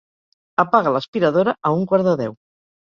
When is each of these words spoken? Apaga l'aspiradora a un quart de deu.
Apaga 0.63 0.95
l'aspiradora 0.97 1.57
a 1.71 1.77
un 1.79 1.89
quart 1.95 2.13
de 2.13 2.19
deu. 2.27 2.39